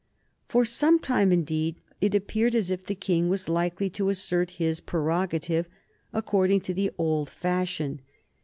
For 0.47 0.65
some 0.65 0.97
time, 0.97 1.31
indeed, 1.31 1.75
it 2.01 2.15
appeared 2.15 2.55
as 2.55 2.71
if 2.71 2.87
the 2.87 2.95
King 2.95 3.29
was 3.29 3.47
likely 3.47 3.87
to 3.91 4.09
assert 4.09 4.49
his 4.57 4.79
prerogative, 4.79 5.69
according 6.11 6.61
to 6.61 6.73
the 6.73 6.89
old 6.97 7.29
fashion. 7.29 8.01